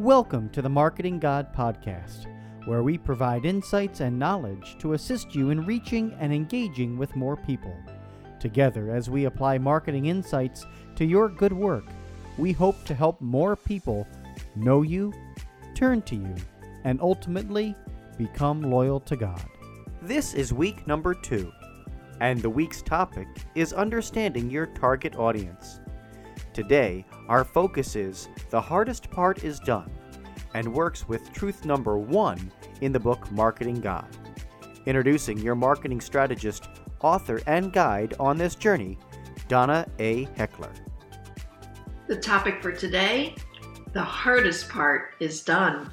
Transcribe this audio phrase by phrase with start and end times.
[0.00, 2.24] Welcome to the Marketing God Podcast,
[2.64, 7.36] where we provide insights and knowledge to assist you in reaching and engaging with more
[7.36, 7.76] people.
[8.40, 10.64] Together, as we apply marketing insights
[10.96, 11.84] to your good work,
[12.38, 14.08] we hope to help more people
[14.56, 15.12] know you,
[15.74, 16.34] turn to you,
[16.84, 17.76] and ultimately
[18.16, 19.44] become loyal to God.
[20.00, 21.52] This is week number two,
[22.22, 25.80] and the week's topic is understanding your target audience.
[26.52, 29.88] Today, our focus is The Hardest Part is Done
[30.54, 34.08] and works with truth number one in the book Marketing God.
[34.84, 36.68] Introducing your marketing strategist,
[37.02, 38.98] author, and guide on this journey,
[39.46, 40.24] Donna A.
[40.36, 40.72] Heckler.
[42.08, 43.36] The topic for today
[43.92, 45.88] The hardest part is done.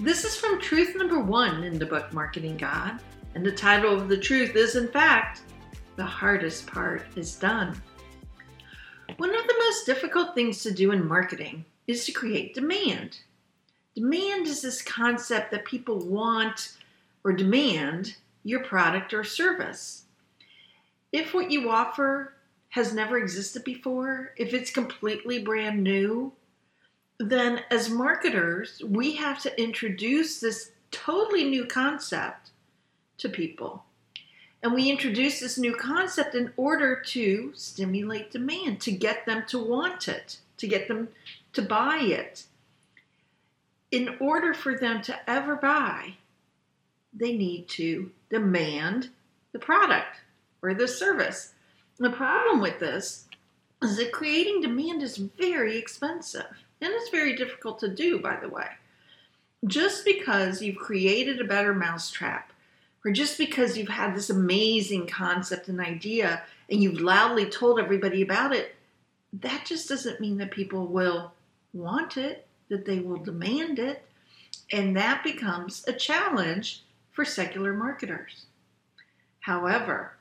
[0.00, 2.98] This is from truth number one in the book Marketing God,
[3.36, 5.42] and the title of the truth is, in fact,
[5.94, 7.80] The hardest part is done.
[9.16, 13.20] One of the most difficult things to do in marketing is to create demand.
[13.94, 16.72] Demand is this concept that people want
[17.24, 20.04] or demand your product or service.
[21.12, 22.34] If what you offer
[22.68, 26.32] has never existed before, if it's completely brand new,
[27.18, 32.50] then as marketers, we have to introduce this totally new concept
[33.16, 33.85] to people.
[34.66, 39.60] And we introduce this new concept in order to stimulate demand, to get them to
[39.62, 41.06] want it, to get them
[41.52, 42.46] to buy it.
[43.92, 46.14] In order for them to ever buy,
[47.14, 49.10] they need to demand
[49.52, 50.22] the product
[50.60, 51.52] or the service.
[51.98, 53.26] The problem with this
[53.80, 58.48] is that creating demand is very expensive and it's very difficult to do, by the
[58.48, 58.70] way.
[59.64, 62.50] Just because you've created a better mousetrap
[63.06, 68.20] or just because you've had this amazing concept and idea and you've loudly told everybody
[68.20, 68.74] about it,
[69.32, 71.32] that just doesn't mean that people will
[71.72, 74.04] want it, that they will demand it.
[74.72, 78.46] And that becomes a challenge for secular marketers.
[79.38, 80.16] However,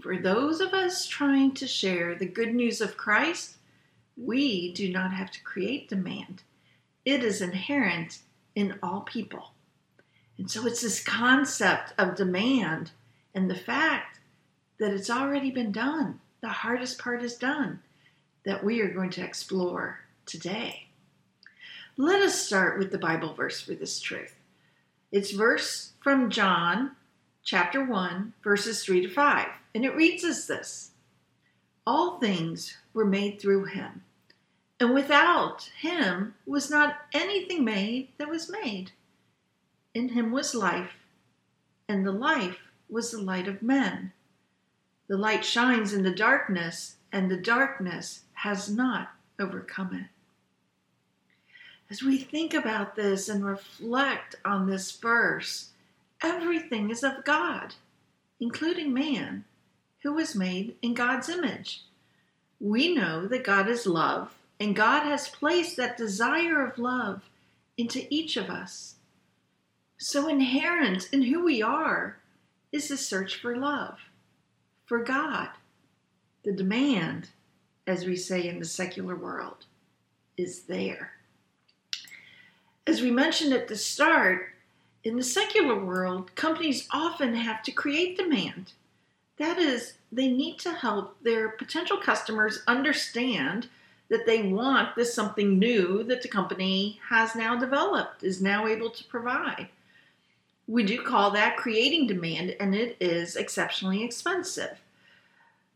[0.00, 3.58] for those of us trying to share the good news of Christ,
[4.16, 6.42] we do not have to create demand.
[7.04, 8.18] It is inherent
[8.56, 9.52] in all people.
[10.40, 12.92] And so it's this concept of demand
[13.34, 14.20] and the fact
[14.78, 16.18] that it's already been done.
[16.40, 17.80] The hardest part is done
[18.46, 20.86] that we are going to explore today.
[21.98, 24.34] Let us start with the Bible verse for this truth.
[25.12, 26.92] It's verse from John
[27.44, 30.92] chapter 1, verses 3 to 5, and it reads as this
[31.86, 34.04] All things were made through him,
[34.80, 38.92] and without him was not anything made that was made.
[39.94, 40.92] In him was life,
[41.88, 42.58] and the life
[42.88, 44.12] was the light of men.
[45.08, 50.06] The light shines in the darkness, and the darkness has not overcome it.
[51.90, 55.70] As we think about this and reflect on this verse,
[56.22, 57.74] everything is of God,
[58.38, 59.44] including man,
[60.02, 61.82] who was made in God's image.
[62.60, 67.28] We know that God is love, and God has placed that desire of love
[67.76, 68.94] into each of us.
[70.02, 72.16] So inherent in who we are
[72.72, 73.98] is the search for love,
[74.86, 75.50] for God.
[76.42, 77.28] The demand,
[77.86, 79.66] as we say in the secular world,
[80.38, 81.12] is there.
[82.86, 84.54] As we mentioned at the start,
[85.04, 88.72] in the secular world, companies often have to create demand.
[89.36, 93.68] That is, they need to help their potential customers understand
[94.08, 98.88] that they want this something new that the company has now developed, is now able
[98.88, 99.68] to provide.
[100.70, 104.78] We do call that creating demand, and it is exceptionally expensive.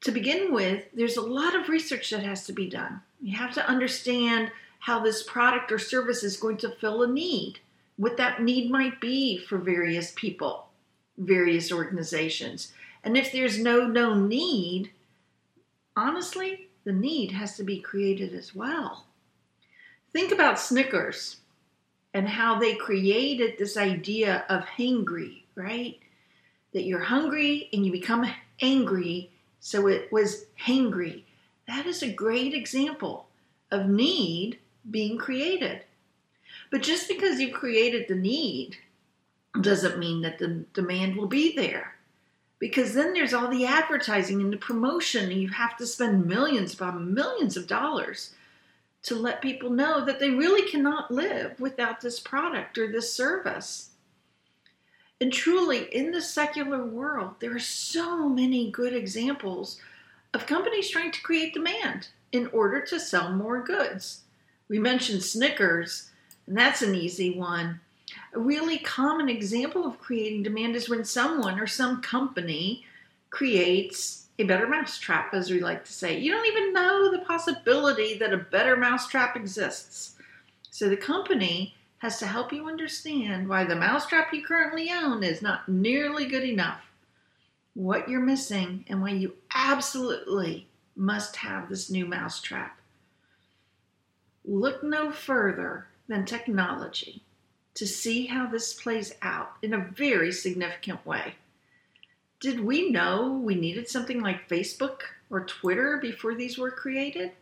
[0.00, 3.00] To begin with, there's a lot of research that has to be done.
[3.22, 7.60] You have to understand how this product or service is going to fill a need,
[7.98, 10.66] what that need might be for various people,
[11.16, 12.72] various organizations.
[13.04, 14.90] And if there's no known need,
[15.96, 19.06] honestly, the need has to be created as well.
[20.12, 21.36] Think about Snickers
[22.12, 25.98] and how they created this idea of hangry, right?
[26.72, 28.30] That you're hungry and you become
[28.60, 29.30] angry,
[29.60, 31.24] so it was hangry.
[31.66, 33.28] That is a great example
[33.70, 34.58] of need
[34.90, 35.84] being created.
[36.70, 38.76] But just because you created the need
[39.60, 41.94] doesn't mean that the demand will be there.
[42.58, 46.74] Because then there's all the advertising and the promotion, and you have to spend millions
[46.74, 48.34] upon millions of dollars
[49.02, 53.90] to let people know that they really cannot live without this product or this service.
[55.20, 59.78] And truly, in the secular world, there are so many good examples
[60.32, 64.22] of companies trying to create demand in order to sell more goods.
[64.68, 66.10] We mentioned Snickers.
[66.46, 67.80] And that's an easy one.
[68.34, 72.84] A really common example of creating demand is when someone or some company
[73.30, 76.18] creates a better mousetrap, as we like to say.
[76.18, 80.16] You don't even know the possibility that a better mousetrap exists.
[80.70, 85.42] So the company has to help you understand why the mousetrap you currently own is
[85.42, 86.80] not nearly good enough,
[87.74, 90.66] what you're missing, and why you absolutely
[90.96, 92.78] must have this new mousetrap.
[94.44, 97.22] Look no further than technology
[97.74, 101.34] to see how this plays out in a very significant way.
[102.40, 107.32] Did we know we needed something like Facebook or Twitter before these were created?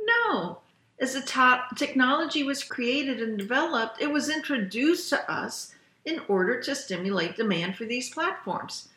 [0.00, 0.58] No.
[0.98, 5.72] As the top technology was created and developed, it was introduced to us
[6.04, 8.88] in order to stimulate demand for these platforms.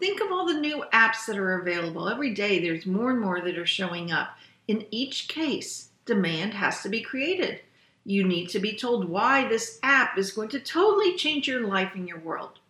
[0.00, 2.08] Think of all the new apps that are available.
[2.08, 4.30] Every day there's more and more that are showing up.
[4.66, 7.60] In each case, demand has to be created.
[8.06, 11.90] You need to be told why this app is going to totally change your life
[11.94, 12.60] and your world.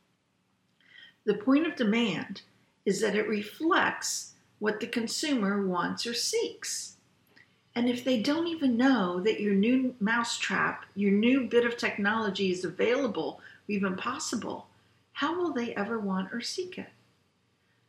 [1.24, 2.42] The point of demand
[2.84, 6.96] is that it reflects what the consumer wants or seeks.
[7.74, 12.50] And if they don't even know that your new mousetrap, your new bit of technology
[12.50, 14.66] is available or even possible,
[15.12, 16.90] how will they ever want or seek it?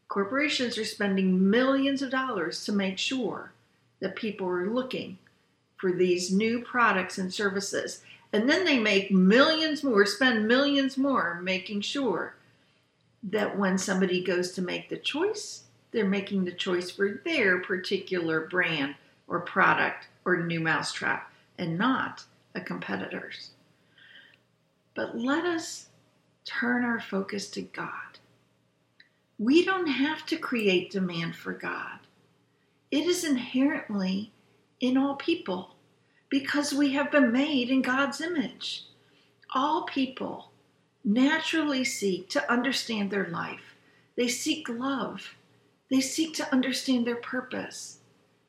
[0.08, 3.52] Corporations are spending millions of dollars to make sure
[4.00, 5.18] that people are looking
[5.78, 8.02] for these new products and services.
[8.31, 12.36] And then they make millions more, spend millions more making sure
[13.30, 18.48] that when somebody goes to make the choice, they're making the choice for their particular
[18.48, 18.95] brand
[19.27, 22.24] or product or new mousetrap and not
[22.54, 23.51] a competitor's.
[24.94, 25.88] But let us
[26.45, 28.19] turn our focus to God.
[29.38, 32.00] We don't have to create demand for God.
[32.92, 34.31] It is inherently
[34.80, 35.75] in all people
[36.30, 38.86] because we have been made in God's image.
[39.54, 40.51] All people
[41.06, 43.75] naturally seek to understand their life.
[44.18, 45.36] They seek love.
[45.92, 48.00] They seek to understand their purpose.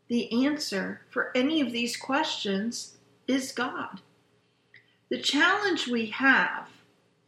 [0.09, 2.97] The answer for any of these questions
[3.29, 4.01] is God.
[5.11, 6.69] The challenge we have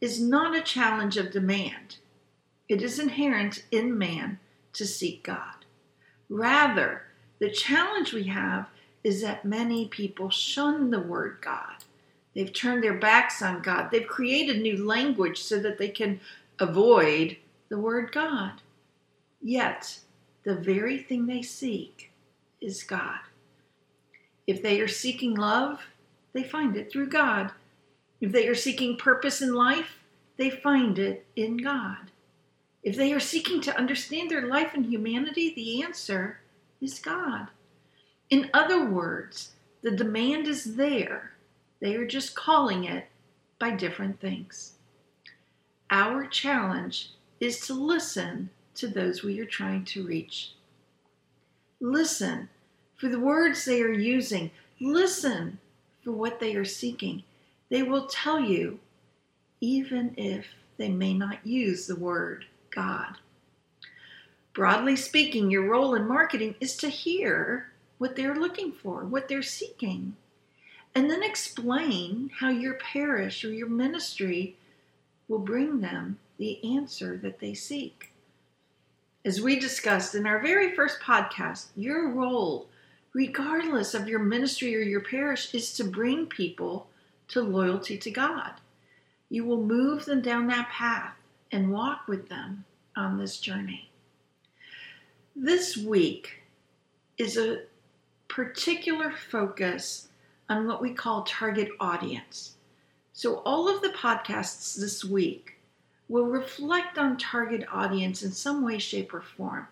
[0.01, 1.97] is not a challenge of demand.
[2.67, 4.39] It is inherent in man
[4.73, 5.65] to seek God.
[6.29, 7.03] Rather,
[7.39, 8.67] the challenge we have
[9.03, 11.83] is that many people shun the word God.
[12.39, 13.89] They've turned their backs on God.
[13.91, 16.21] They've created new language so that they can
[16.57, 17.35] avoid
[17.67, 18.61] the word God.
[19.41, 19.99] Yet,
[20.45, 22.13] the very thing they seek
[22.61, 23.19] is God.
[24.47, 25.81] If they are seeking love,
[26.31, 27.51] they find it through God.
[28.21, 29.99] If they are seeking purpose in life,
[30.37, 32.09] they find it in God.
[32.83, 36.39] If they are seeking to understand their life and humanity, the answer
[36.79, 37.49] is God.
[38.29, 39.51] In other words,
[39.81, 41.33] the demand is there.
[41.79, 43.07] They are just calling it
[43.57, 44.73] by different things.
[45.89, 50.53] Our challenge is to listen to those we are trying to reach.
[51.79, 52.49] Listen
[52.97, 54.51] for the words they are using.
[54.79, 55.59] Listen
[56.03, 57.23] for what they are seeking.
[57.69, 58.79] They will tell you,
[59.61, 60.47] even if
[60.77, 63.15] they may not use the word God.
[64.53, 69.41] Broadly speaking, your role in marketing is to hear what they're looking for, what they're
[69.41, 70.15] seeking,
[70.95, 74.55] and then explain how your parish or your ministry
[75.27, 78.11] will bring them the answer that they seek.
[79.23, 82.67] As we discussed in our very first podcast, your role,
[83.13, 86.87] regardless of your ministry or your parish, is to bring people
[87.27, 88.53] to loyalty to God.
[89.29, 91.13] You will move them down that path
[91.51, 92.65] and walk with them
[92.95, 93.89] on this journey.
[95.35, 96.43] This week
[97.17, 97.61] is a
[98.27, 100.08] particular focus
[100.49, 102.55] on what we call target audience.
[103.13, 105.59] So, all of the podcasts this week
[106.07, 109.67] will reflect on target audience in some way, shape, or form.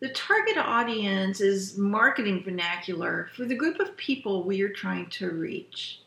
[0.00, 5.30] The target audience is marketing vernacular for the group of people we are trying to
[5.30, 6.00] reach.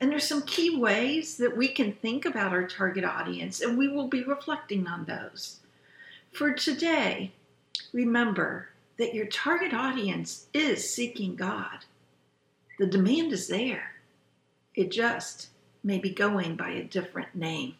[0.00, 3.88] And there's some key ways that we can think about our target audience, and we
[3.88, 5.58] will be reflecting on those.
[6.32, 7.32] For today,
[7.92, 11.84] remember that your target audience is seeking God.
[12.78, 13.96] The demand is there.
[14.74, 15.48] It just
[15.82, 17.74] may be going by a different name.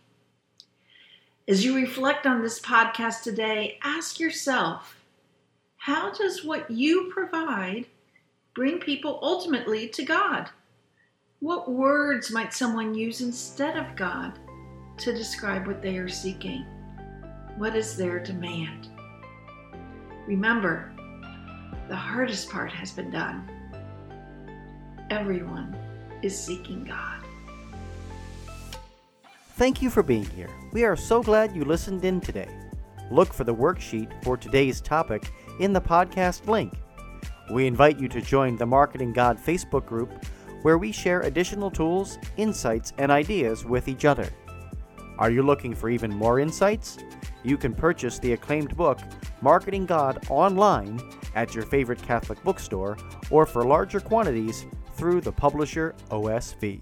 [1.47, 4.97] As you reflect on this podcast today, ask yourself
[5.76, 7.87] how does what you provide
[8.55, 10.50] bring people ultimately to God?
[11.38, 14.38] What words might someone use instead of God
[14.99, 16.67] to describe what they are seeking?
[17.57, 18.88] What is their demand?
[20.26, 20.93] Remember,
[21.88, 23.49] the hardest part has been done.
[25.11, 25.75] Everyone
[26.21, 27.23] is seeking God.
[29.55, 30.50] Thank you for being here.
[30.73, 32.49] We are so glad you listened in today.
[33.11, 36.75] Look for the worksheet for today's topic in the podcast link.
[37.50, 40.27] We invite you to join the Marketing God Facebook group
[40.61, 44.29] where we share additional tools, insights, and ideas with each other.
[45.19, 46.99] Are you looking for even more insights?
[47.43, 48.99] You can purchase the acclaimed book,
[49.41, 51.00] Marketing God, online
[51.35, 52.99] at your favorite Catholic bookstore
[53.31, 54.67] or for larger quantities
[54.99, 56.81] through the publisher OSV.